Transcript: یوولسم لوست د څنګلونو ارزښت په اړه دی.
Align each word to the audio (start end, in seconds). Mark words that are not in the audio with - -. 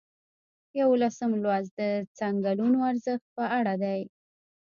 یوولسم 0.79 1.31
لوست 1.43 1.71
د 1.79 1.81
څنګلونو 2.19 2.77
ارزښت 2.91 3.25
په 3.35 3.43
اړه 3.57 3.73
دی. 3.83 4.01